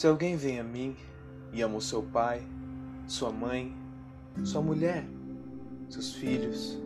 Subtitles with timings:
[0.00, 0.96] Se alguém vem a mim
[1.52, 2.42] e ama o seu pai,
[3.06, 3.76] sua mãe,
[4.42, 5.04] sua mulher,
[5.90, 6.78] seus filhos,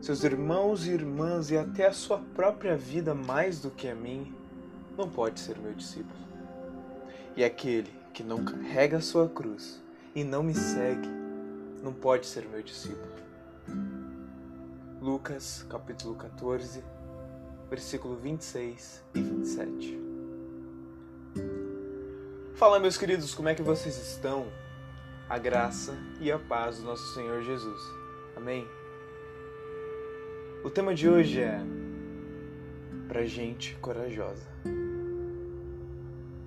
[0.00, 4.32] seus irmãos e irmãs e até a sua própria vida mais do que a mim,
[4.96, 6.14] não pode ser meu discípulo.
[7.36, 9.82] E aquele que não carrega a sua cruz
[10.14, 11.08] e não me segue,
[11.82, 13.14] não pode ser meu discípulo.
[15.02, 16.84] Lucas, capítulo 14,
[17.68, 20.07] versículo 26 e 27.
[22.58, 24.48] Fala, meus queridos, como é que vocês estão?
[25.28, 27.80] A graça e a paz do nosso Senhor Jesus.
[28.34, 28.66] Amém?
[30.64, 31.60] O tema de hoje é
[33.06, 34.44] Pra gente corajosa.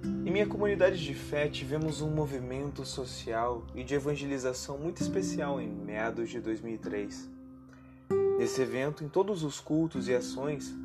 [0.03, 5.69] Em minha comunidade de fé tivemos um movimento social e de evangelização muito especial em
[5.69, 7.29] meados de 2003.
[8.37, 10.75] Nesse evento, em todos os cultos e ações,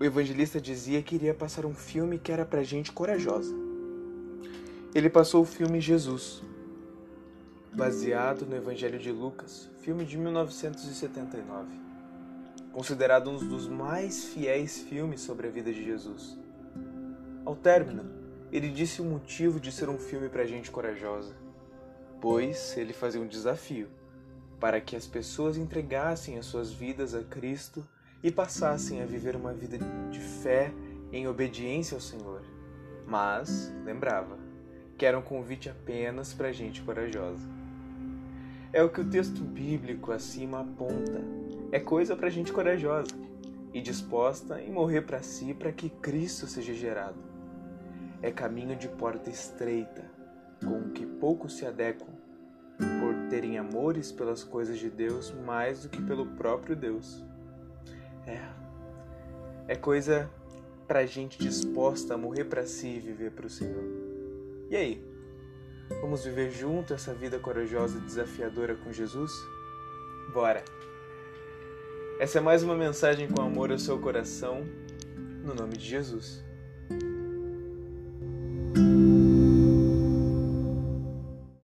[0.00, 3.68] o evangelista dizia que iria passar um filme que era pra gente corajosa.
[4.92, 6.42] Ele passou o filme Jesus,
[7.72, 11.68] baseado no Evangelho de Lucas, filme de 1979,
[12.72, 16.36] considerado um dos mais fiéis filmes sobre a vida de Jesus.
[17.44, 18.04] Ao término,
[18.50, 21.36] ele disse o motivo de ser um filme pra gente corajosa,
[22.20, 23.86] pois ele fazia um desafio
[24.58, 27.86] para que as pessoas entregassem as suas vidas a Cristo
[28.24, 29.78] e passassem a viver uma vida
[30.10, 30.72] de fé
[31.12, 32.42] em obediência ao Senhor.
[33.06, 34.49] Mas, lembrava,
[35.00, 37.48] que era um convite apenas para gente corajosa.
[38.70, 41.22] É o que o texto bíblico acima aponta.
[41.72, 43.14] É coisa para gente corajosa
[43.72, 47.16] e disposta em morrer para si para que Cristo seja gerado.
[48.20, 50.04] É caminho de porta estreita,
[50.62, 52.12] com que poucos se adequam,
[52.76, 57.24] por terem amores pelas coisas de Deus mais do que pelo próprio Deus.
[58.26, 58.38] É.
[59.66, 60.28] É coisa
[60.86, 63.99] pra gente disposta a morrer para si e viver para o Senhor.
[64.70, 65.04] E aí?
[66.00, 69.32] Vamos viver junto essa vida corajosa e desafiadora com Jesus?
[70.32, 70.62] Bora!
[72.20, 74.64] Essa é mais uma mensagem com amor ao seu coração,
[75.42, 76.44] no nome de Jesus.